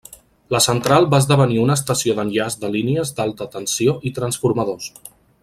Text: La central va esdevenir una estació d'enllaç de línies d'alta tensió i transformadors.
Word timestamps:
La 0.53 0.59
central 0.65 1.03
va 1.11 1.19
esdevenir 1.23 1.59
una 1.65 1.75
estació 1.79 2.15
d'enllaç 2.21 2.57
de 2.65 2.73
línies 2.77 3.13
d'alta 3.21 3.49
tensió 3.59 3.95
i 4.11 4.15
transformadors. 4.19 4.91